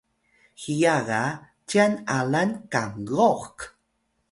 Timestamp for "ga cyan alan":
1.07-2.49